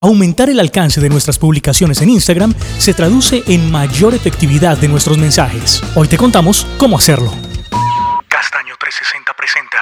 Aumentar 0.00 0.48
el 0.48 0.60
alcance 0.60 1.00
de 1.00 1.08
nuestras 1.08 1.40
publicaciones 1.40 2.00
en 2.02 2.10
Instagram 2.10 2.54
se 2.78 2.94
traduce 2.94 3.42
en 3.48 3.68
mayor 3.68 4.14
efectividad 4.14 4.78
de 4.78 4.86
nuestros 4.86 5.18
mensajes. 5.18 5.82
Hoy 5.96 6.06
te 6.06 6.16
contamos 6.16 6.64
cómo 6.78 6.96
hacerlo. 6.96 7.32
Castaño 8.28 8.74
360 8.78 9.34
presenta 9.34 9.78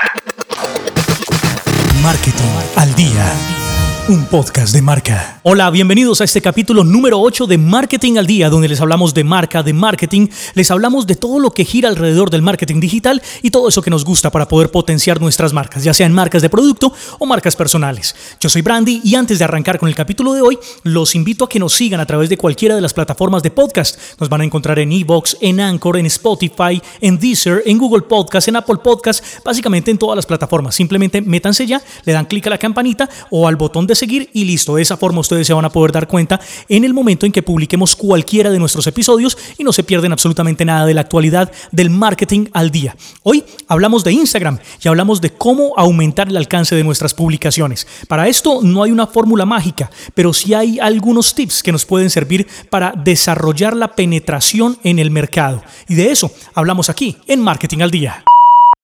Marketing 2.03 2.49
al 2.77 2.95
día. 2.95 3.66
Un 4.09 4.25
podcast 4.27 4.73
de 4.73 4.83
marca. 4.83 5.41
Hola, 5.43 5.69
bienvenidos 5.69 6.21
a 6.21 6.25
este 6.25 6.41
capítulo 6.41 6.85
número 6.85 7.21
8 7.21 7.49
de 7.49 7.59
Marketing 7.59 8.19
al 8.19 8.27
Día, 8.29 8.49
donde 8.49 8.69
les 8.69 8.81
hablamos 8.81 9.15
de 9.15 9.25
marca, 9.25 9.65
de 9.65 9.73
marketing, 9.73 10.29
les 10.55 10.71
hablamos 10.71 11.09
de 11.09 11.17
todo 11.17 11.41
lo 11.41 11.51
que 11.51 11.65
gira 11.65 11.89
alrededor 11.89 12.31
del 12.31 12.41
marketing 12.41 12.79
digital 12.79 13.21
y 13.43 13.51
todo 13.51 13.67
eso 13.67 13.83
que 13.83 13.91
nos 13.91 14.05
gusta 14.05 14.31
para 14.31 14.47
poder 14.47 14.71
potenciar 14.71 15.21
nuestras 15.21 15.53
marcas, 15.53 15.83
ya 15.83 15.93
sean 15.93 16.13
marcas 16.13 16.41
de 16.41 16.49
producto 16.49 16.93
o 17.19 17.27
marcas 17.27 17.57
personales. 17.57 18.15
Yo 18.39 18.49
soy 18.49 18.63
Brandy 18.63 19.01
y 19.03 19.17
antes 19.17 19.41
de 19.41 19.45
arrancar 19.45 19.77
con 19.77 19.89
el 19.89 19.97
capítulo 19.97 20.35
de 20.35 20.41
hoy, 20.41 20.57
los 20.85 21.17
invito 21.17 21.47
a 21.47 21.49
que 21.49 21.59
nos 21.59 21.73
sigan 21.73 21.99
a 21.99 22.07
través 22.07 22.29
de 22.29 22.39
cualquiera 22.39 22.77
de 22.77 22.83
las 22.83 22.95
plataformas 22.95 23.43
de 23.43 23.51
podcast. 23.51 23.99
Nos 24.21 24.29
van 24.29 24.43
a 24.43 24.45
encontrar 24.45 24.79
en 24.79 24.93
Evox, 24.93 25.37
en 25.41 25.59
Anchor, 25.59 25.97
en 25.97 26.07
Spotify, 26.07 26.81
en 27.01 27.19
Deezer, 27.19 27.65
en 27.67 27.77
Google 27.77 28.03
Podcast, 28.03 28.47
en 28.47 28.55
Apple 28.55 28.79
Podcast, 28.85 29.25
básicamente 29.45 29.91
en 29.91 29.99
todas 29.99 30.15
las 30.15 30.27
plataformas. 30.27 30.77
Simplemente 30.77 31.21
métanse 31.23 31.67
ya, 31.67 31.83
le 32.05 32.13
dan 32.13 32.27
clic 32.27 32.47
a 32.47 32.51
la 32.51 32.59
campanita 32.59 33.11
o 33.31 33.49
al 33.49 33.57
botón 33.57 33.85
de 33.89 33.96
seguir 33.97 34.31
y 34.33 34.45
listo. 34.45 34.77
De 34.77 34.83
esa 34.83 34.97
forma 34.97 35.21
ustedes 35.21 35.47
se 35.47 35.55
van 35.55 35.65
a 35.65 35.71
poder 35.71 35.93
dar 35.93 36.07
cuenta 36.07 36.41
en 36.69 36.85
el 36.85 36.95
momento 36.95 37.27
en 37.27 37.33
que 37.33 37.43
publiquemos 37.43 37.97
cualquiera 37.97 38.51
de 38.51 38.59
nuestros 38.59 38.87
episodios 38.87 39.37
y 39.59 39.65
no 39.65 39.73
se 39.73 39.83
pierden 39.83 40.13
absolutamente 40.13 40.65
nada 40.65 40.87
de 40.87 40.95
la 40.95 41.01
actualidad 41.01 41.51
del 41.73 41.91
marketing 41.91 42.47
al 42.53 42.71
día. 42.71 42.97
Hoy 43.23 43.45
hablamos 43.69 44.05
de 44.05 44.13
Instagram 44.13 44.59
y 44.83 44.89
hablamos 44.89 45.21
de 45.21 45.31
cómo 45.31 45.73
aumentar 45.77 46.29
el 46.29 46.37
alcance 46.37 46.75
de 46.75 46.85
nuestras 46.85 47.15
publicaciones. 47.15 47.87
Para 48.09 48.29
esto 48.29 48.61
no 48.63 48.83
hay 48.83 48.91
una 48.91 49.07
fórmula 49.07 49.45
mágica, 49.45 49.91
pero 50.15 50.33
sí 50.33 50.55
hay 50.55 50.79
algunos 50.79 51.35
tips 51.35 51.63
que 51.63 51.73
nos 51.73 51.85
pueden 51.85 52.11
servir 52.11 52.47
para 52.71 52.93
desarrollar 52.93 53.77
la 53.77 53.95
penetración 53.95 54.79
en 54.85 54.99
el 54.99 55.11
mercado. 55.11 55.63
Y 55.89 55.95
de 55.95 56.11
eso 56.11 56.31
hablamos 56.55 56.91
aquí 56.91 57.17
en 57.27 57.41
Marketing 57.41 57.81
al 57.81 57.91
Día. 57.91 58.25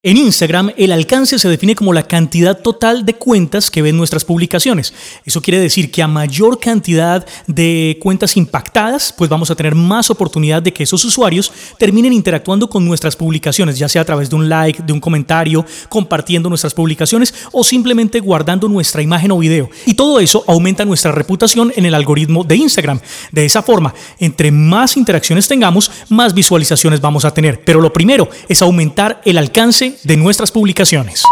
En 0.05 0.17
Instagram, 0.17 0.73
el 0.75 0.91
alcance 0.91 1.39
se 1.39 1.47
define 1.47 1.75
como 1.75 1.93
la 1.93 2.03
cantidad 2.03 2.59
total 2.59 3.05
de 3.05 3.13
cuentas 3.13 3.71
que 3.71 3.81
ven 3.81 3.95
nuestras 3.95 4.25
publicaciones. 4.25 4.93
Eso 5.23 5.41
quiere 5.41 5.61
decir 5.61 5.91
que 5.91 6.03
a 6.03 6.09
mayor 6.09 6.59
cantidad 6.59 7.25
de 7.47 7.97
cuentas 8.01 8.35
impactadas, 8.35 9.13
pues 9.17 9.29
vamos 9.29 9.49
a 9.49 9.55
tener 9.55 9.75
más 9.75 10.09
oportunidad 10.09 10.61
de 10.61 10.73
que 10.73 10.83
esos 10.83 11.05
usuarios 11.05 11.53
terminen 11.77 12.11
interactuando 12.11 12.69
con 12.69 12.83
nuestras 12.83 13.15
publicaciones, 13.15 13.77
ya 13.77 13.87
sea 13.87 14.01
a 14.01 14.05
través 14.05 14.29
de 14.29 14.35
un 14.35 14.49
like, 14.49 14.83
de 14.83 14.91
un 14.91 14.99
comentario, 14.99 15.65
compartiendo 15.87 16.49
nuestras 16.49 16.73
publicaciones 16.73 17.33
o 17.53 17.63
simplemente 17.63 18.19
guardando 18.19 18.67
nuestra 18.67 19.01
imagen 19.01 19.31
o 19.31 19.37
video. 19.37 19.69
Y 19.85 19.93
todo 19.93 20.19
eso 20.19 20.43
aumenta 20.47 20.83
nuestra 20.83 21.13
reputación 21.13 21.71
en 21.77 21.85
el 21.85 21.95
algoritmo 21.95 22.43
de 22.43 22.57
Instagram. 22.57 22.99
De 23.31 23.45
esa 23.45 23.63
forma, 23.63 23.93
entre 24.19 24.51
más 24.51 24.97
interacciones 24.97 25.47
tengamos, 25.47 25.89
más 26.09 26.33
visualizaciones 26.33 26.99
vamos 26.99 27.23
a 27.23 27.33
tener. 27.33 27.63
Pero 27.63 27.79
lo 27.79 27.93
primero 27.93 28.27
es 28.49 28.61
aumentar 28.61 29.21
el 29.23 29.37
alcance 29.37 29.92
de 30.03 30.17
nuestras 30.17 30.51
publicaciones. 30.51 31.23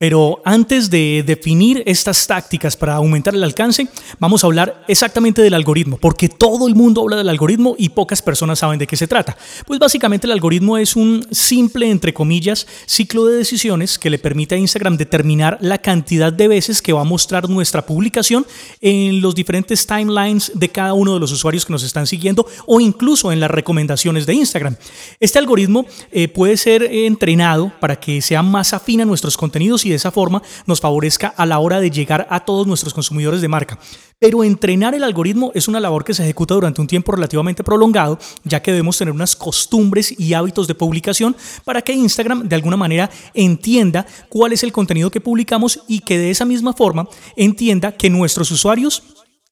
Pero 0.00 0.40
antes 0.46 0.88
de 0.88 1.22
definir 1.26 1.82
estas 1.84 2.26
tácticas 2.26 2.74
para 2.74 2.94
aumentar 2.94 3.34
el 3.34 3.44
alcance, 3.44 3.86
vamos 4.18 4.42
a 4.42 4.46
hablar 4.46 4.82
exactamente 4.88 5.42
del 5.42 5.52
algoritmo, 5.52 5.98
porque 5.98 6.30
todo 6.30 6.66
el 6.68 6.74
mundo 6.74 7.02
habla 7.02 7.16
del 7.16 7.28
algoritmo 7.28 7.74
y 7.76 7.90
pocas 7.90 8.22
personas 8.22 8.60
saben 8.60 8.78
de 8.78 8.86
qué 8.86 8.96
se 8.96 9.06
trata. 9.06 9.36
Pues 9.66 9.78
básicamente 9.78 10.26
el 10.26 10.32
algoritmo 10.32 10.78
es 10.78 10.96
un 10.96 11.26
simple, 11.30 11.90
entre 11.90 12.14
comillas, 12.14 12.66
ciclo 12.86 13.26
de 13.26 13.36
decisiones 13.36 13.98
que 13.98 14.08
le 14.08 14.18
permite 14.18 14.54
a 14.54 14.58
Instagram 14.58 14.96
determinar 14.96 15.58
la 15.60 15.76
cantidad 15.76 16.32
de 16.32 16.48
veces 16.48 16.80
que 16.80 16.94
va 16.94 17.02
a 17.02 17.04
mostrar 17.04 17.50
nuestra 17.50 17.84
publicación 17.84 18.46
en 18.80 19.20
los 19.20 19.34
diferentes 19.34 19.86
timelines 19.86 20.50
de 20.54 20.70
cada 20.70 20.94
uno 20.94 21.12
de 21.12 21.20
los 21.20 21.30
usuarios 21.30 21.66
que 21.66 21.74
nos 21.74 21.82
están 21.82 22.06
siguiendo 22.06 22.46
o 22.64 22.80
incluso 22.80 23.32
en 23.32 23.40
las 23.40 23.50
recomendaciones 23.50 24.24
de 24.24 24.32
Instagram. 24.32 24.76
Este 25.20 25.38
algoritmo 25.38 25.84
eh, 26.10 26.28
puede 26.28 26.56
ser 26.56 26.84
entrenado 26.84 27.70
para 27.80 28.00
que 28.00 28.22
sea 28.22 28.42
más 28.42 28.72
afín 28.72 29.02
a 29.02 29.04
nuestros 29.04 29.36
contenidos 29.36 29.84
y 29.84 29.89
de 29.90 29.96
esa 29.96 30.10
forma 30.10 30.42
nos 30.66 30.80
favorezca 30.80 31.28
a 31.36 31.46
la 31.46 31.58
hora 31.58 31.80
de 31.80 31.90
llegar 31.90 32.26
a 32.30 32.40
todos 32.40 32.66
nuestros 32.66 32.94
consumidores 32.94 33.40
de 33.40 33.48
marca. 33.48 33.78
Pero 34.18 34.44
entrenar 34.44 34.94
el 34.94 35.02
algoritmo 35.02 35.50
es 35.54 35.66
una 35.66 35.80
labor 35.80 36.04
que 36.04 36.12
se 36.12 36.22
ejecuta 36.22 36.54
durante 36.54 36.80
un 36.80 36.86
tiempo 36.86 37.12
relativamente 37.12 37.64
prolongado, 37.64 38.18
ya 38.44 38.60
que 38.60 38.70
debemos 38.70 38.98
tener 38.98 39.14
unas 39.14 39.34
costumbres 39.34 40.14
y 40.18 40.34
hábitos 40.34 40.66
de 40.66 40.74
publicación 40.74 41.34
para 41.64 41.80
que 41.80 41.94
Instagram 41.94 42.46
de 42.46 42.56
alguna 42.56 42.76
manera 42.76 43.10
entienda 43.32 44.06
cuál 44.28 44.52
es 44.52 44.62
el 44.62 44.72
contenido 44.72 45.10
que 45.10 45.20
publicamos 45.20 45.80
y 45.88 46.00
que 46.00 46.18
de 46.18 46.30
esa 46.30 46.44
misma 46.44 46.74
forma 46.74 47.08
entienda 47.36 47.92
que 47.92 48.10
nuestros 48.10 48.50
usuarios 48.50 49.02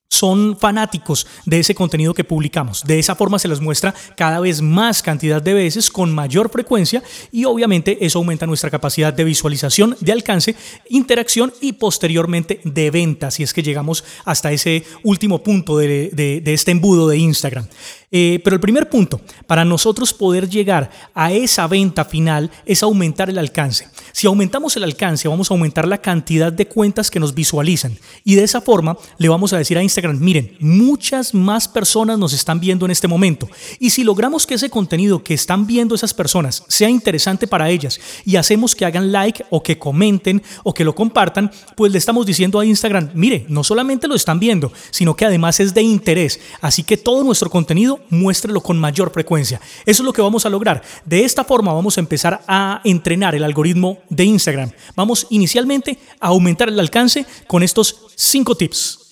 son 0.08 0.56
fanáticos 0.58 1.26
de 1.44 1.60
ese 1.60 1.74
contenido 1.74 2.14
que 2.14 2.24
publicamos. 2.24 2.82
De 2.84 2.98
esa 2.98 3.14
forma 3.14 3.38
se 3.38 3.48
les 3.48 3.60
muestra 3.60 3.94
cada 4.16 4.40
vez 4.40 4.62
más 4.62 5.02
cantidad 5.02 5.40
de 5.40 5.54
veces 5.54 5.90
con 5.90 6.14
mayor 6.14 6.50
frecuencia 6.50 7.02
y 7.30 7.44
obviamente 7.44 7.98
eso 8.04 8.18
aumenta 8.18 8.46
nuestra 8.46 8.70
capacidad 8.70 9.12
de 9.12 9.24
visualización, 9.24 9.96
de 10.00 10.12
alcance, 10.12 10.56
interacción 10.88 11.52
y 11.60 11.74
posteriormente 11.74 12.60
de 12.64 12.90
venta, 12.90 13.30
si 13.30 13.42
es 13.42 13.52
que 13.52 13.62
llegamos 13.62 14.04
hasta 14.24 14.52
ese 14.52 14.84
último 15.02 15.42
punto 15.42 15.76
de, 15.76 16.10
de 16.12 16.54
este 16.54 16.72
embudo 16.72 17.08
de 17.08 17.18
Instagram. 17.18 17.68
Eh, 18.10 18.40
pero 18.42 18.54
el 18.54 18.60
primer 18.60 18.88
punto, 18.88 19.20
para 19.46 19.66
nosotros 19.66 20.14
poder 20.14 20.48
llegar 20.48 20.90
a 21.14 21.30
esa 21.32 21.66
venta 21.66 22.06
final 22.06 22.50
es 22.64 22.82
aumentar 22.82 23.28
el 23.28 23.36
alcance. 23.36 23.88
Si 24.12 24.26
aumentamos 24.26 24.76
el 24.76 24.84
alcance, 24.84 25.28
vamos 25.28 25.50
a 25.50 25.54
aumentar 25.54 25.86
la 25.86 25.98
cantidad 25.98 26.50
de 26.50 26.66
cuentas 26.66 27.10
que 27.10 27.20
nos 27.20 27.34
visualizan. 27.34 27.98
Y 28.24 28.34
de 28.34 28.44
esa 28.44 28.62
forma 28.62 28.96
le 29.18 29.28
vamos 29.28 29.52
a 29.52 29.58
decir 29.58 29.76
a 29.76 29.82
Instagram, 29.82 30.18
miren, 30.18 30.56
muchas 30.58 31.34
más 31.34 31.68
personas 31.68 32.18
nos 32.18 32.32
están 32.32 32.60
viendo 32.60 32.86
en 32.86 32.92
este 32.92 33.08
momento. 33.08 33.48
Y 33.78 33.90
si 33.90 34.04
logramos 34.04 34.46
que 34.46 34.54
ese 34.54 34.70
contenido 34.70 35.22
que 35.22 35.34
están 35.34 35.66
viendo 35.66 35.94
esas 35.94 36.14
personas 36.14 36.64
sea 36.66 36.88
interesante 36.88 37.46
para 37.46 37.68
ellas 37.68 38.00
y 38.24 38.36
hacemos 38.36 38.74
que 38.74 38.86
hagan 38.86 39.12
like 39.12 39.44
o 39.50 39.62
que 39.62 39.78
comenten 39.78 40.42
o 40.64 40.72
que 40.72 40.84
lo 40.84 40.94
compartan, 40.94 41.50
pues 41.76 41.92
le 41.92 41.98
estamos 41.98 42.24
diciendo 42.24 42.58
a 42.58 42.64
Instagram, 42.64 43.10
mire, 43.14 43.44
no 43.48 43.62
solamente 43.62 44.08
lo 44.08 44.14
están 44.14 44.40
viendo, 44.40 44.72
sino 44.90 45.14
que 45.14 45.26
además 45.26 45.60
es 45.60 45.74
de 45.74 45.82
interés. 45.82 46.40
Así 46.62 46.82
que 46.82 46.96
todo 46.96 47.22
nuestro 47.22 47.50
contenido 47.50 47.97
muéstrelo 48.10 48.60
con 48.60 48.78
mayor 48.78 49.10
frecuencia. 49.12 49.60
Eso 49.86 50.02
es 50.02 50.06
lo 50.06 50.12
que 50.12 50.22
vamos 50.22 50.46
a 50.46 50.50
lograr. 50.50 50.82
De 51.04 51.24
esta 51.24 51.44
forma 51.44 51.72
vamos 51.72 51.96
a 51.96 52.00
empezar 52.00 52.42
a 52.46 52.80
entrenar 52.84 53.34
el 53.34 53.44
algoritmo 53.44 53.98
de 54.08 54.24
Instagram. 54.24 54.70
Vamos 54.94 55.26
inicialmente 55.30 55.98
a 56.20 56.28
aumentar 56.28 56.68
el 56.68 56.80
alcance 56.80 57.26
con 57.46 57.62
estos 57.62 58.06
cinco 58.14 58.54
tips. 58.54 59.07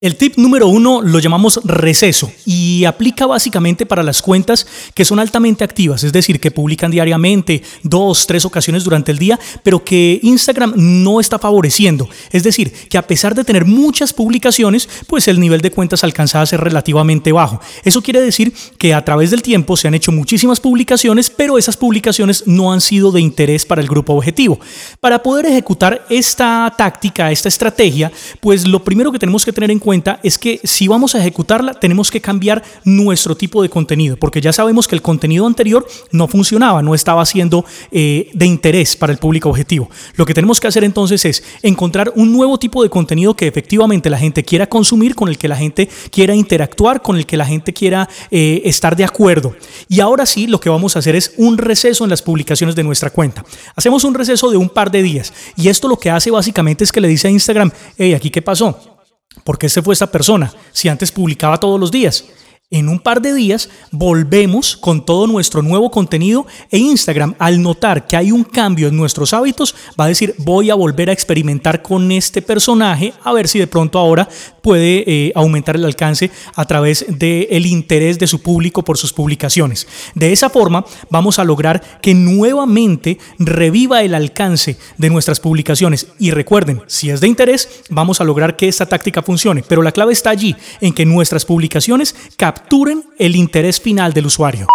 El 0.00 0.14
tip 0.14 0.36
número 0.36 0.68
uno 0.68 1.02
lo 1.02 1.18
llamamos 1.18 1.58
receso 1.64 2.30
y 2.46 2.84
aplica 2.84 3.26
básicamente 3.26 3.84
para 3.84 4.04
las 4.04 4.22
cuentas 4.22 4.64
que 4.94 5.04
son 5.04 5.18
altamente 5.18 5.64
activas, 5.64 6.04
es 6.04 6.12
decir, 6.12 6.38
que 6.38 6.52
publican 6.52 6.92
diariamente, 6.92 7.64
dos, 7.82 8.28
tres 8.28 8.44
ocasiones 8.44 8.84
durante 8.84 9.10
el 9.10 9.18
día, 9.18 9.40
pero 9.64 9.82
que 9.82 10.20
Instagram 10.22 10.74
no 10.76 11.18
está 11.18 11.40
favoreciendo. 11.40 12.08
Es 12.30 12.44
decir, 12.44 12.72
que 12.88 12.96
a 12.96 13.08
pesar 13.08 13.34
de 13.34 13.42
tener 13.42 13.64
muchas 13.64 14.12
publicaciones, 14.12 14.88
pues 15.08 15.26
el 15.26 15.40
nivel 15.40 15.62
de 15.62 15.72
cuentas 15.72 16.04
alcanzadas 16.04 16.52
es 16.52 16.60
relativamente 16.60 17.32
bajo. 17.32 17.60
Eso 17.82 18.00
quiere 18.00 18.20
decir 18.20 18.52
que 18.78 18.94
a 18.94 19.04
través 19.04 19.32
del 19.32 19.42
tiempo 19.42 19.76
se 19.76 19.88
han 19.88 19.94
hecho 19.94 20.12
muchísimas 20.12 20.60
publicaciones, 20.60 21.28
pero 21.28 21.58
esas 21.58 21.76
publicaciones 21.76 22.44
no 22.46 22.72
han 22.72 22.82
sido 22.82 23.10
de 23.10 23.20
interés 23.20 23.66
para 23.66 23.80
el 23.80 23.88
grupo 23.88 24.12
objetivo. 24.12 24.60
Para 25.00 25.24
poder 25.24 25.46
ejecutar 25.46 26.06
esta 26.08 26.72
táctica, 26.78 27.32
esta 27.32 27.48
estrategia, 27.48 28.12
pues 28.38 28.64
lo 28.64 28.84
primero 28.84 29.10
que 29.10 29.18
tenemos 29.18 29.44
que 29.44 29.52
tener 29.52 29.72
en 29.72 29.80
cuenta 29.80 29.87
cuenta 29.88 30.20
es 30.22 30.36
que 30.36 30.60
si 30.64 30.86
vamos 30.86 31.14
a 31.14 31.18
ejecutarla 31.18 31.72
tenemos 31.72 32.10
que 32.10 32.20
cambiar 32.20 32.62
nuestro 32.84 33.34
tipo 33.38 33.62
de 33.62 33.70
contenido, 33.70 34.18
porque 34.18 34.42
ya 34.42 34.52
sabemos 34.52 34.86
que 34.86 34.94
el 34.94 35.00
contenido 35.00 35.46
anterior 35.46 35.86
no 36.12 36.28
funcionaba, 36.28 36.82
no 36.82 36.94
estaba 36.94 37.24
siendo 37.24 37.64
eh, 37.90 38.28
de 38.34 38.44
interés 38.44 38.96
para 38.96 39.14
el 39.14 39.18
público 39.18 39.48
objetivo. 39.48 39.88
Lo 40.16 40.26
que 40.26 40.34
tenemos 40.34 40.60
que 40.60 40.66
hacer 40.66 40.84
entonces 40.84 41.24
es 41.24 41.42
encontrar 41.62 42.12
un 42.16 42.34
nuevo 42.34 42.58
tipo 42.58 42.82
de 42.82 42.90
contenido 42.90 43.32
que 43.34 43.46
efectivamente 43.46 44.10
la 44.10 44.18
gente 44.18 44.44
quiera 44.44 44.68
consumir, 44.68 45.14
con 45.14 45.30
el 45.30 45.38
que 45.38 45.48
la 45.48 45.56
gente 45.56 45.88
quiera 46.10 46.34
interactuar, 46.34 47.00
con 47.00 47.16
el 47.16 47.24
que 47.24 47.38
la 47.38 47.46
gente 47.46 47.72
quiera 47.72 48.10
eh, 48.30 48.60
estar 48.66 48.94
de 48.94 49.04
acuerdo. 49.04 49.56
Y 49.88 50.00
ahora 50.00 50.26
sí, 50.26 50.46
lo 50.46 50.60
que 50.60 50.68
vamos 50.68 50.96
a 50.96 50.98
hacer 50.98 51.16
es 51.16 51.32
un 51.38 51.56
receso 51.56 52.04
en 52.04 52.10
las 52.10 52.20
publicaciones 52.20 52.76
de 52.76 52.84
nuestra 52.84 53.08
cuenta. 53.08 53.42
Hacemos 53.74 54.04
un 54.04 54.12
receso 54.12 54.50
de 54.50 54.58
un 54.58 54.68
par 54.68 54.90
de 54.90 55.02
días 55.02 55.32
y 55.56 55.68
esto 55.68 55.88
lo 55.88 55.98
que 55.98 56.10
hace 56.10 56.30
básicamente 56.30 56.84
es 56.84 56.92
que 56.92 57.00
le 57.00 57.08
dice 57.08 57.28
a 57.28 57.30
Instagram, 57.30 57.72
hey, 57.96 58.12
aquí 58.12 58.28
qué 58.28 58.42
pasó. 58.42 58.97
¿Por 59.44 59.58
qué 59.58 59.68
se 59.68 59.82
fue 59.82 59.92
esta 59.92 60.10
persona? 60.10 60.52
Si 60.72 60.88
antes 60.88 61.12
publicaba 61.12 61.58
todos 61.58 61.78
los 61.78 61.90
días. 61.90 62.24
En 62.70 62.90
un 62.90 62.98
par 62.98 63.22
de 63.22 63.32
días 63.32 63.70
volvemos 63.92 64.76
con 64.76 65.02
todo 65.02 65.26
nuestro 65.26 65.62
nuevo 65.62 65.90
contenido 65.90 66.46
e 66.70 66.76
Instagram 66.76 67.34
al 67.38 67.62
notar 67.62 68.06
que 68.06 68.14
hay 68.14 68.30
un 68.30 68.44
cambio 68.44 68.88
en 68.88 68.96
nuestros 68.98 69.32
hábitos 69.32 69.74
va 69.98 70.04
a 70.04 70.08
decir 70.08 70.34
voy 70.36 70.68
a 70.68 70.74
volver 70.74 71.08
a 71.08 71.14
experimentar 71.14 71.80
con 71.80 72.12
este 72.12 72.42
personaje 72.42 73.14
a 73.24 73.32
ver 73.32 73.48
si 73.48 73.58
de 73.58 73.68
pronto 73.68 73.98
ahora 73.98 74.28
puede 74.60 75.02
eh, 75.06 75.32
aumentar 75.34 75.76
el 75.76 75.84
alcance 75.86 76.30
a 76.54 76.66
través 76.66 77.06
del 77.08 77.64
interés 77.64 78.18
de 78.18 78.26
su 78.26 78.42
público 78.42 78.84
por 78.84 78.98
sus 78.98 79.14
publicaciones. 79.14 79.88
De 80.14 80.30
esa 80.30 80.50
forma 80.50 80.84
vamos 81.08 81.38
a 81.38 81.44
lograr 81.44 82.00
que 82.02 82.12
nuevamente 82.12 83.16
reviva 83.38 84.02
el 84.02 84.14
alcance 84.14 84.76
de 84.98 85.08
nuestras 85.08 85.40
publicaciones 85.40 86.08
y 86.18 86.32
recuerden, 86.32 86.82
si 86.86 87.08
es 87.08 87.22
de 87.22 87.28
interés 87.28 87.80
vamos 87.88 88.20
a 88.20 88.24
lograr 88.24 88.56
que 88.56 88.68
esta 88.68 88.84
táctica 88.84 89.22
funcione, 89.22 89.64
pero 89.66 89.80
la 89.80 89.92
clave 89.92 90.12
está 90.12 90.28
allí 90.28 90.54
en 90.82 90.92
que 90.92 91.06
nuestras 91.06 91.46
publicaciones 91.46 92.14
capturen 92.58 93.04
el 93.18 93.36
interés 93.36 93.80
final 93.80 94.12
del 94.12 94.26
usuario. 94.26 94.66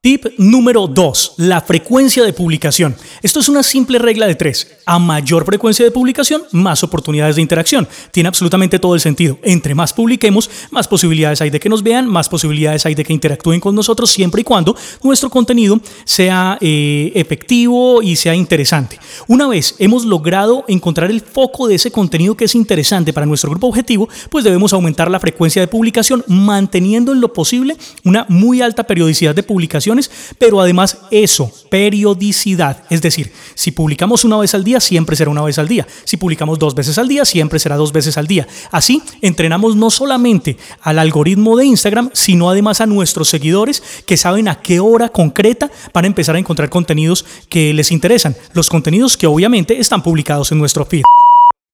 Tip 0.00 0.26
número 0.38 0.86
2, 0.86 1.34
la 1.38 1.60
frecuencia 1.60 2.22
de 2.22 2.32
publicación. 2.32 2.94
Esto 3.20 3.40
es 3.40 3.48
una 3.48 3.64
simple 3.64 3.98
regla 3.98 4.28
de 4.28 4.36
tres. 4.36 4.76
A 4.86 5.00
mayor 5.00 5.44
frecuencia 5.44 5.84
de 5.84 5.90
publicación, 5.90 6.44
más 6.52 6.84
oportunidades 6.84 7.34
de 7.34 7.42
interacción. 7.42 7.88
Tiene 8.12 8.28
absolutamente 8.28 8.78
todo 8.78 8.94
el 8.94 9.00
sentido. 9.00 9.40
Entre 9.42 9.74
más 9.74 9.92
publiquemos, 9.92 10.48
más 10.70 10.86
posibilidades 10.86 11.40
hay 11.40 11.50
de 11.50 11.58
que 11.58 11.68
nos 11.68 11.82
vean, 11.82 12.06
más 12.06 12.28
posibilidades 12.28 12.86
hay 12.86 12.94
de 12.94 13.02
que 13.02 13.12
interactúen 13.12 13.58
con 13.58 13.74
nosotros, 13.74 14.08
siempre 14.08 14.42
y 14.42 14.44
cuando 14.44 14.76
nuestro 15.02 15.30
contenido 15.30 15.80
sea 16.04 16.58
eh, 16.60 17.10
efectivo 17.16 18.00
y 18.00 18.14
sea 18.14 18.36
interesante. 18.36 19.00
Una 19.26 19.48
vez 19.48 19.74
hemos 19.80 20.04
logrado 20.04 20.64
encontrar 20.68 21.10
el 21.10 21.22
foco 21.22 21.66
de 21.66 21.74
ese 21.74 21.90
contenido 21.90 22.36
que 22.36 22.44
es 22.44 22.54
interesante 22.54 23.12
para 23.12 23.26
nuestro 23.26 23.50
grupo 23.50 23.66
objetivo, 23.66 24.08
pues 24.30 24.44
debemos 24.44 24.72
aumentar 24.72 25.10
la 25.10 25.18
frecuencia 25.18 25.60
de 25.60 25.66
publicación, 25.66 26.22
manteniendo 26.28 27.10
en 27.10 27.20
lo 27.20 27.32
posible 27.32 27.76
una 28.04 28.26
muy 28.28 28.62
alta 28.62 28.84
periodicidad 28.84 29.34
de 29.34 29.42
publicación 29.42 29.87
pero 30.38 30.60
además 30.60 30.98
eso, 31.10 31.50
periodicidad. 31.70 32.84
Es 32.90 33.02
decir, 33.02 33.32
si 33.54 33.70
publicamos 33.70 34.24
una 34.24 34.36
vez 34.36 34.54
al 34.54 34.64
día, 34.64 34.80
siempre 34.80 35.16
será 35.16 35.30
una 35.30 35.42
vez 35.42 35.58
al 35.58 35.68
día. 35.68 35.86
Si 36.04 36.16
publicamos 36.16 36.58
dos 36.58 36.74
veces 36.74 36.98
al 36.98 37.08
día, 37.08 37.24
siempre 37.24 37.58
será 37.58 37.76
dos 37.76 37.92
veces 37.92 38.18
al 38.18 38.26
día. 38.26 38.46
Así, 38.70 39.02
entrenamos 39.22 39.76
no 39.76 39.90
solamente 39.90 40.56
al 40.82 40.98
algoritmo 40.98 41.56
de 41.56 41.66
Instagram, 41.66 42.10
sino 42.12 42.50
además 42.50 42.80
a 42.80 42.86
nuestros 42.86 43.28
seguidores 43.28 43.82
que 44.06 44.16
saben 44.16 44.48
a 44.48 44.60
qué 44.60 44.80
hora 44.80 45.08
concreta 45.08 45.70
van 45.92 46.04
a 46.04 46.08
empezar 46.08 46.36
a 46.36 46.38
encontrar 46.38 46.68
contenidos 46.68 47.24
que 47.48 47.72
les 47.74 47.92
interesan. 47.92 48.36
Los 48.52 48.68
contenidos 48.68 49.16
que 49.16 49.26
obviamente 49.26 49.78
están 49.80 50.02
publicados 50.02 50.52
en 50.52 50.58
nuestro 50.58 50.84
feed. 50.84 51.02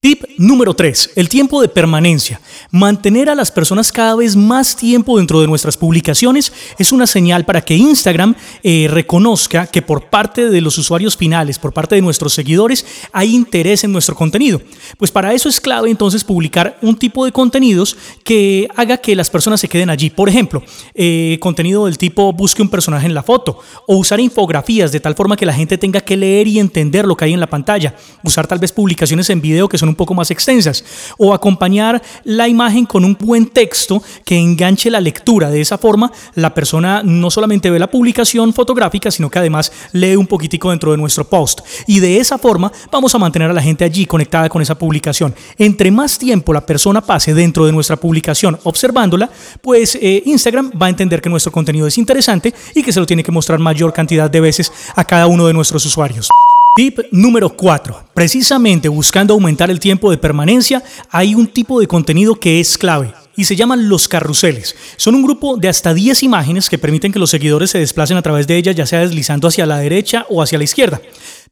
Tip 0.04 0.24
número 0.36 0.74
3, 0.74 1.12
el 1.16 1.30
tiempo 1.30 1.62
de 1.62 1.68
permanencia. 1.68 2.38
Mantener 2.70 3.30
a 3.30 3.34
las 3.34 3.50
personas 3.50 3.90
cada 3.90 4.14
vez 4.16 4.36
más 4.36 4.76
tiempo 4.76 5.16
dentro 5.16 5.40
de 5.40 5.46
nuestras 5.46 5.78
publicaciones 5.78 6.52
es 6.78 6.92
una 6.92 7.06
señal 7.06 7.46
para 7.46 7.62
que 7.62 7.74
Instagram 7.74 8.34
eh, 8.62 8.86
reconozca 8.90 9.66
que 9.66 9.80
por 9.80 10.10
parte 10.10 10.50
de 10.50 10.60
los 10.60 10.76
usuarios 10.76 11.16
finales, 11.16 11.58
por 11.58 11.72
parte 11.72 11.94
de 11.94 12.02
nuestros 12.02 12.34
seguidores, 12.34 12.84
hay 13.12 13.34
interés 13.34 13.82
en 13.84 13.92
nuestro 13.92 14.14
contenido. 14.14 14.60
Pues 14.98 15.10
para 15.10 15.32
eso 15.32 15.48
es 15.48 15.58
clave 15.58 15.88
entonces 15.88 16.22
publicar 16.22 16.78
un 16.82 16.96
tipo 16.96 17.24
de 17.24 17.32
contenidos 17.32 17.96
que 18.24 18.68
haga 18.76 18.98
que 18.98 19.16
las 19.16 19.30
personas 19.30 19.58
se 19.58 19.70
queden 19.70 19.88
allí. 19.88 20.10
Por 20.10 20.28
ejemplo, 20.28 20.62
eh, 20.94 21.38
contenido 21.40 21.86
del 21.86 21.96
tipo 21.96 22.30
busque 22.34 22.60
un 22.60 22.68
personaje 22.68 23.06
en 23.06 23.14
la 23.14 23.22
foto 23.22 23.58
o 23.86 23.96
usar 23.96 24.20
infografías 24.20 24.92
de 24.92 25.00
tal 25.00 25.14
forma 25.14 25.34
que 25.34 25.46
la 25.46 25.54
gente 25.54 25.78
tenga 25.78 26.02
que 26.02 26.18
leer 26.18 26.46
y 26.46 26.58
entender 26.58 27.06
lo 27.06 27.16
que 27.16 27.24
hay 27.24 27.32
en 27.32 27.40
la 27.40 27.48
pantalla. 27.48 27.96
Usar 28.22 28.46
tal 28.46 28.58
vez 28.58 28.70
publicaciones 28.70 29.30
en 29.30 29.40
video 29.40 29.66
que 29.66 29.78
son 29.78 29.88
un 29.88 29.93
poco 29.94 30.14
más 30.14 30.30
extensas 30.30 30.84
o 31.18 31.34
acompañar 31.34 32.02
la 32.24 32.48
imagen 32.48 32.86
con 32.86 33.04
un 33.04 33.16
buen 33.18 33.46
texto 33.46 34.02
que 34.24 34.38
enganche 34.38 34.90
la 34.90 35.00
lectura. 35.00 35.50
De 35.50 35.60
esa 35.60 35.78
forma, 35.78 36.12
la 36.34 36.54
persona 36.54 37.02
no 37.04 37.30
solamente 37.30 37.70
ve 37.70 37.78
la 37.78 37.90
publicación 37.90 38.52
fotográfica, 38.52 39.10
sino 39.10 39.30
que 39.30 39.38
además 39.38 39.72
lee 39.92 40.16
un 40.16 40.26
poquitico 40.26 40.70
dentro 40.70 40.90
de 40.90 40.96
nuestro 40.96 41.24
post. 41.24 41.60
Y 41.86 42.00
de 42.00 42.18
esa 42.18 42.38
forma 42.38 42.72
vamos 42.90 43.14
a 43.14 43.18
mantener 43.18 43.50
a 43.50 43.54
la 43.54 43.62
gente 43.62 43.84
allí 43.84 44.06
conectada 44.06 44.48
con 44.48 44.62
esa 44.62 44.76
publicación. 44.76 45.34
Entre 45.58 45.90
más 45.90 46.18
tiempo 46.18 46.52
la 46.52 46.64
persona 46.64 47.00
pase 47.00 47.34
dentro 47.34 47.66
de 47.66 47.72
nuestra 47.72 47.96
publicación 47.96 48.58
observándola, 48.64 49.30
pues 49.60 49.96
eh, 50.00 50.22
Instagram 50.26 50.72
va 50.80 50.86
a 50.86 50.90
entender 50.90 51.20
que 51.20 51.30
nuestro 51.30 51.52
contenido 51.52 51.86
es 51.86 51.98
interesante 51.98 52.54
y 52.74 52.82
que 52.82 52.92
se 52.92 53.00
lo 53.00 53.06
tiene 53.06 53.22
que 53.22 53.32
mostrar 53.32 53.58
mayor 53.58 53.92
cantidad 53.92 54.30
de 54.30 54.40
veces 54.40 54.72
a 54.94 55.04
cada 55.04 55.26
uno 55.26 55.46
de 55.46 55.52
nuestros 55.52 55.84
usuarios. 55.84 56.28
Tip 56.76 56.98
número 57.12 57.50
4. 57.50 58.08
Precisamente 58.14 58.88
buscando 58.88 59.32
aumentar 59.32 59.70
el 59.70 59.78
tiempo 59.78 60.10
de 60.10 60.18
permanencia, 60.18 60.82
hay 61.08 61.36
un 61.36 61.46
tipo 61.46 61.78
de 61.78 61.86
contenido 61.86 62.34
que 62.34 62.58
es 62.58 62.76
clave 62.76 63.14
y 63.36 63.44
se 63.44 63.54
llaman 63.54 63.88
los 63.88 64.08
carruseles. 64.08 64.74
Son 64.96 65.14
un 65.14 65.22
grupo 65.22 65.56
de 65.56 65.68
hasta 65.68 65.94
10 65.94 66.24
imágenes 66.24 66.68
que 66.68 66.76
permiten 66.76 67.12
que 67.12 67.20
los 67.20 67.30
seguidores 67.30 67.70
se 67.70 67.78
desplacen 67.78 68.16
a 68.16 68.22
través 68.22 68.48
de 68.48 68.56
ellas, 68.56 68.74
ya 68.74 68.86
sea 68.86 69.02
deslizando 69.02 69.46
hacia 69.46 69.66
la 69.66 69.78
derecha 69.78 70.26
o 70.28 70.42
hacia 70.42 70.58
la 70.58 70.64
izquierda. 70.64 71.00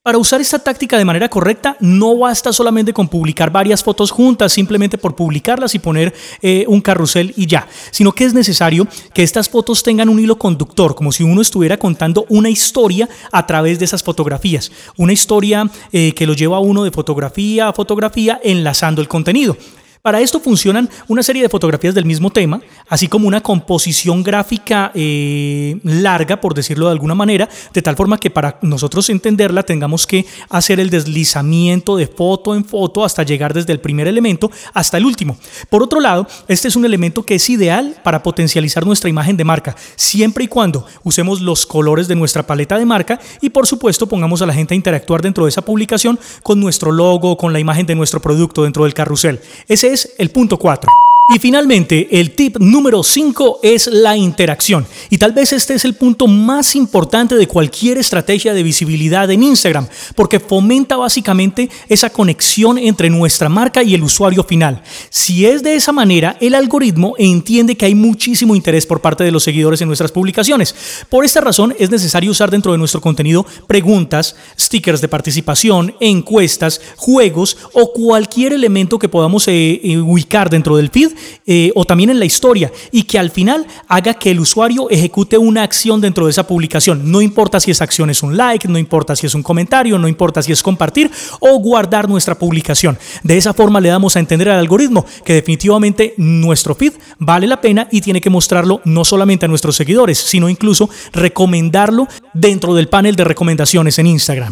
Para 0.04 0.18
usar 0.18 0.40
esta 0.40 0.58
táctica 0.58 0.98
de 0.98 1.04
manera 1.04 1.28
correcta, 1.28 1.76
no 1.78 2.18
basta 2.18 2.52
solamente 2.52 2.92
con 2.92 3.06
publicar 3.06 3.52
varias 3.52 3.84
fotos 3.84 4.10
juntas, 4.10 4.52
simplemente 4.52 4.98
por 4.98 5.14
publicarlas 5.14 5.76
y 5.76 5.78
poner 5.78 6.12
eh, 6.40 6.64
un 6.66 6.80
carrusel 6.80 7.32
y 7.36 7.46
ya, 7.46 7.68
sino 7.92 8.10
que 8.10 8.24
es 8.24 8.34
necesario 8.34 8.88
que 9.14 9.22
estas 9.22 9.48
fotos 9.48 9.84
tengan 9.84 10.08
un 10.08 10.18
hilo 10.18 10.38
conductor, 10.38 10.96
como 10.96 11.12
si 11.12 11.22
uno 11.22 11.40
estuviera 11.40 11.76
contando 11.76 12.26
una 12.30 12.50
historia 12.50 13.08
a 13.30 13.46
través 13.46 13.78
de 13.78 13.84
esas 13.84 14.02
fotografías, 14.02 14.72
una 14.96 15.12
historia 15.12 15.70
eh, 15.92 16.12
que 16.14 16.26
lo 16.26 16.32
lleva 16.32 16.56
a 16.56 16.60
uno 16.60 16.82
de 16.82 16.90
fotografía 16.90 17.68
a 17.68 17.72
fotografía 17.72 18.40
enlazando 18.42 19.02
el 19.02 19.06
contenido. 19.06 19.56
Para 20.02 20.20
esto 20.20 20.40
funcionan 20.40 20.90
una 21.06 21.22
serie 21.22 21.42
de 21.42 21.48
fotografías 21.48 21.94
del 21.94 22.04
mismo 22.04 22.30
tema, 22.30 22.60
así 22.88 23.06
como 23.06 23.28
una 23.28 23.40
composición 23.40 24.24
gráfica 24.24 24.90
eh, 24.96 25.78
larga, 25.84 26.40
por 26.40 26.54
decirlo 26.54 26.86
de 26.86 26.92
alguna 26.92 27.14
manera, 27.14 27.48
de 27.72 27.82
tal 27.82 27.94
forma 27.94 28.18
que 28.18 28.28
para 28.28 28.58
nosotros 28.62 29.08
entenderla 29.10 29.62
tengamos 29.62 30.08
que 30.08 30.26
hacer 30.48 30.80
el 30.80 30.90
deslizamiento 30.90 31.96
de 31.96 32.08
foto 32.08 32.56
en 32.56 32.64
foto 32.64 33.04
hasta 33.04 33.22
llegar 33.22 33.54
desde 33.54 33.72
el 33.72 33.78
primer 33.78 34.08
elemento 34.08 34.50
hasta 34.74 34.96
el 34.96 35.04
último. 35.04 35.36
Por 35.70 35.84
otro 35.84 36.00
lado, 36.00 36.26
este 36.48 36.66
es 36.66 36.74
un 36.74 36.84
elemento 36.84 37.22
que 37.22 37.36
es 37.36 37.48
ideal 37.48 37.94
para 38.02 38.24
potencializar 38.24 38.84
nuestra 38.84 39.08
imagen 39.08 39.36
de 39.36 39.44
marca, 39.44 39.76
siempre 39.94 40.42
y 40.42 40.48
cuando 40.48 40.84
usemos 41.04 41.40
los 41.40 41.64
colores 41.64 42.08
de 42.08 42.16
nuestra 42.16 42.44
paleta 42.44 42.76
de 42.76 42.86
marca 42.86 43.20
y 43.40 43.50
por 43.50 43.68
supuesto 43.68 44.08
pongamos 44.08 44.42
a 44.42 44.46
la 44.46 44.54
gente 44.54 44.74
a 44.74 44.76
interactuar 44.76 45.22
dentro 45.22 45.44
de 45.44 45.50
esa 45.50 45.62
publicación 45.62 46.18
con 46.42 46.58
nuestro 46.58 46.90
logo, 46.90 47.36
con 47.36 47.52
la 47.52 47.60
imagen 47.60 47.86
de 47.86 47.94
nuestro 47.94 48.20
producto 48.20 48.64
dentro 48.64 48.82
del 48.82 48.94
carrusel. 48.94 49.38
Ese 49.68 49.91
es 49.92 50.14
el 50.18 50.30
punto 50.30 50.58
4. 50.58 50.90
Y 51.34 51.38
finalmente, 51.38 52.08
el 52.20 52.32
tip 52.32 52.58
número 52.58 53.02
5 53.02 53.60
es 53.62 53.86
la 53.86 54.18
interacción. 54.18 54.86
Y 55.08 55.16
tal 55.16 55.32
vez 55.32 55.54
este 55.54 55.72
es 55.72 55.86
el 55.86 55.94
punto 55.94 56.26
más 56.26 56.76
importante 56.76 57.36
de 57.36 57.46
cualquier 57.46 57.96
estrategia 57.96 58.52
de 58.52 58.62
visibilidad 58.62 59.30
en 59.30 59.42
Instagram, 59.42 59.88
porque 60.14 60.40
fomenta 60.40 60.98
básicamente 60.98 61.70
esa 61.88 62.10
conexión 62.10 62.76
entre 62.76 63.08
nuestra 63.08 63.48
marca 63.48 63.82
y 63.82 63.94
el 63.94 64.02
usuario 64.02 64.44
final. 64.44 64.82
Si 65.08 65.46
es 65.46 65.62
de 65.62 65.74
esa 65.74 65.90
manera, 65.90 66.36
el 66.38 66.54
algoritmo 66.54 67.14
entiende 67.16 67.76
que 67.76 67.86
hay 67.86 67.94
muchísimo 67.94 68.54
interés 68.54 68.84
por 68.84 69.00
parte 69.00 69.24
de 69.24 69.32
los 69.32 69.42
seguidores 69.42 69.80
en 69.80 69.88
nuestras 69.88 70.12
publicaciones. 70.12 70.74
Por 71.08 71.24
esta 71.24 71.40
razón, 71.40 71.74
es 71.78 71.88
necesario 71.88 72.30
usar 72.30 72.50
dentro 72.50 72.72
de 72.72 72.78
nuestro 72.78 73.00
contenido 73.00 73.46
preguntas, 73.66 74.36
stickers 74.60 75.00
de 75.00 75.08
participación, 75.08 75.94
encuestas, 75.98 76.82
juegos 76.96 77.56
o 77.72 77.94
cualquier 77.94 78.52
elemento 78.52 78.98
que 78.98 79.08
podamos 79.08 79.48
eh, 79.48 79.80
eh, 79.82 79.96
ubicar 79.96 80.50
dentro 80.50 80.76
del 80.76 80.90
feed 80.90 81.12
eh, 81.46 81.72
o 81.74 81.84
también 81.84 82.10
en 82.10 82.18
la 82.18 82.24
historia 82.24 82.72
y 82.90 83.04
que 83.04 83.18
al 83.18 83.30
final 83.30 83.66
haga 83.88 84.14
que 84.14 84.30
el 84.30 84.40
usuario 84.40 84.88
ejecute 84.90 85.38
una 85.38 85.62
acción 85.62 86.00
dentro 86.00 86.26
de 86.26 86.30
esa 86.30 86.46
publicación. 86.46 87.10
No 87.10 87.20
importa 87.20 87.60
si 87.60 87.70
esa 87.70 87.84
acción 87.84 88.10
es 88.10 88.22
un 88.22 88.36
like, 88.36 88.68
no 88.68 88.78
importa 88.78 89.16
si 89.16 89.26
es 89.26 89.34
un 89.34 89.42
comentario, 89.42 89.98
no 89.98 90.08
importa 90.08 90.42
si 90.42 90.52
es 90.52 90.62
compartir 90.62 91.10
o 91.40 91.58
guardar 91.58 92.08
nuestra 92.08 92.38
publicación. 92.38 92.98
De 93.22 93.36
esa 93.36 93.54
forma 93.54 93.80
le 93.80 93.88
damos 93.88 94.16
a 94.16 94.20
entender 94.20 94.48
al 94.48 94.58
algoritmo 94.58 95.04
que 95.24 95.34
definitivamente 95.34 96.14
nuestro 96.16 96.74
feed 96.74 96.92
vale 97.18 97.46
la 97.46 97.60
pena 97.60 97.88
y 97.90 98.00
tiene 98.00 98.20
que 98.20 98.30
mostrarlo 98.30 98.80
no 98.84 99.04
solamente 99.04 99.46
a 99.46 99.48
nuestros 99.48 99.76
seguidores, 99.76 100.18
sino 100.18 100.48
incluso 100.48 100.88
recomendarlo 101.12 102.08
dentro 102.34 102.74
del 102.74 102.88
panel 102.88 103.16
de 103.16 103.24
recomendaciones 103.24 103.98
en 103.98 104.06
Instagram. 104.06 104.48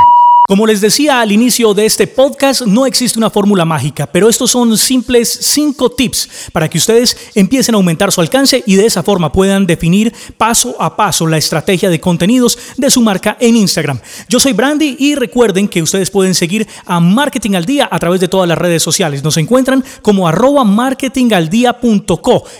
Como 0.50 0.66
les 0.66 0.80
decía 0.80 1.20
al 1.20 1.30
inicio 1.30 1.74
de 1.74 1.86
este 1.86 2.08
podcast, 2.08 2.62
no 2.62 2.84
existe 2.84 3.20
una 3.20 3.30
fórmula 3.30 3.64
mágica, 3.64 4.08
pero 4.08 4.28
estos 4.28 4.50
son 4.50 4.76
simples 4.76 5.38
cinco 5.42 5.92
tips 5.92 6.50
para 6.52 6.68
que 6.68 6.76
ustedes 6.76 7.16
empiecen 7.36 7.76
a 7.76 7.78
aumentar 7.78 8.10
su 8.10 8.20
alcance 8.20 8.60
y 8.66 8.74
de 8.74 8.84
esa 8.84 9.04
forma 9.04 9.30
puedan 9.30 9.64
definir 9.64 10.12
paso 10.36 10.74
a 10.80 10.96
paso 10.96 11.28
la 11.28 11.36
estrategia 11.36 11.88
de 11.88 12.00
contenidos 12.00 12.58
de 12.76 12.90
su 12.90 13.00
marca 13.00 13.36
en 13.38 13.54
Instagram. 13.54 14.00
Yo 14.28 14.40
soy 14.40 14.52
Brandy 14.52 14.96
y 14.98 15.14
recuerden 15.14 15.68
que 15.68 15.82
ustedes 15.82 16.10
pueden 16.10 16.34
seguir 16.34 16.66
a 16.84 16.98
Marketing 16.98 17.54
al 17.54 17.64
Día 17.64 17.88
a 17.88 18.00
través 18.00 18.20
de 18.20 18.26
todas 18.26 18.48
las 18.48 18.58
redes 18.58 18.82
sociales. 18.82 19.22
Nos 19.22 19.36
encuentran 19.36 19.84
como 20.02 20.26
arroba 20.26 20.64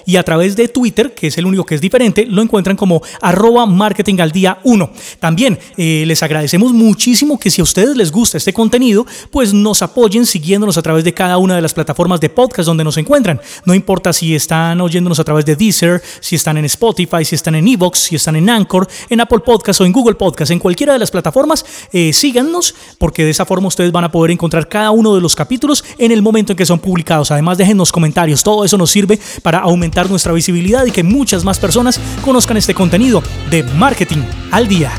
y 0.07 0.17
a 0.17 0.23
través 0.23 0.55
de 0.55 0.69
Twitter, 0.69 1.13
que 1.13 1.27
es 1.27 1.39
el 1.39 1.47
único 1.47 1.67
que 1.67 1.75
es 1.75 1.81
diferente, 1.81 2.25
lo 2.25 2.41
encuentran 2.41 2.77
como 2.77 3.03
arroba 3.21 3.67
marketingaldía1. 3.67 4.91
También 5.19 5.59
eh, 5.77 6.05
les 6.07 6.23
agradecemos 6.23 6.73
muchísimo 6.73 7.37
que 7.37 7.51
si 7.51 7.61
a 7.61 7.65
ustedes 7.65 7.80
ustedes 7.81 7.97
les 7.97 8.13
gusta 8.13 8.37
este 8.37 8.53
contenido, 8.53 9.07
pues 9.31 9.55
nos 9.55 9.81
apoyen 9.81 10.27
siguiéndonos 10.27 10.77
a 10.77 10.83
través 10.83 11.03
de 11.03 11.15
cada 11.15 11.39
una 11.39 11.57
de 11.57 11.63
las 11.63 11.73
plataformas 11.73 12.21
de 12.21 12.29
podcast 12.29 12.67
donde 12.67 12.85
nos 12.85 12.99
encuentran. 12.99 13.41
No 13.65 13.75
importa 13.75 14.13
si 14.13 14.35
están 14.35 14.83
oyéndonos 14.83 15.19
a 15.19 15.25
través 15.25 15.47
de 15.47 15.57
Deezer, 15.57 16.03
si 16.21 16.37
están 16.37 16.59
en 16.59 16.67
Spotify, 16.67 17.25
si 17.25 17.37
están 17.37 17.55
en 17.55 17.67
Evox, 17.67 17.99
si 17.99 18.17
están 18.17 18.37
en 18.37 18.51
Anchor, 18.51 18.87
en 19.09 19.21
Apple 19.21 19.39
Podcast 19.39 19.81
o 19.81 19.87
en 19.87 19.93
Google 19.93 20.15
Podcast, 20.15 20.51
en 20.51 20.59
cualquiera 20.59 20.93
de 20.93 20.99
las 20.99 21.11
plataformas, 21.11 21.65
eh, 21.91 22.13
síganos 22.13 22.75
porque 22.99 23.25
de 23.25 23.31
esa 23.31 23.47
forma 23.47 23.69
ustedes 23.69 23.93
van 23.93 24.05
a 24.05 24.13
poder 24.13 24.31
encontrar 24.31 24.69
cada 24.69 24.91
uno 24.91 25.15
de 25.15 25.23
los 25.23 25.35
capítulos 25.35 25.83
en 25.97 26.13
el 26.13 26.21
momento 26.21 26.53
en 26.53 26.59
que 26.59 26.67
son 26.67 26.81
publicados. 26.81 27.31
Además, 27.31 27.57
déjennos 27.57 27.93
comentarios. 27.93 28.43
Todo 28.43 28.63
eso 28.63 28.77
nos 28.77 28.91
sirve 28.91 29.19
para 29.43 29.61
aumentar 29.61 30.11
nuestra 30.11 30.35
visibilidad 30.35 30.85
y 30.85 30.91
que 30.91 31.03
muchas 31.03 31.45
más 31.45 31.59
personas 31.59 31.99
conozcan 32.23 32.59
este 32.59 32.75
contenido 32.75 33.23
de 33.51 33.63
marketing 33.63 34.23
al 34.51 34.69
día. 34.69 34.93